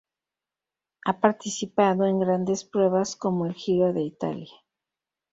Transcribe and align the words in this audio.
Ha 1.05 1.19
participado 1.19 2.05
en 2.07 2.19
grandes 2.19 2.65
pruebas 2.65 3.15
como 3.15 3.45
el 3.45 3.53
Giro 3.53 3.93
de 3.93 4.01
Italia. 4.01 4.51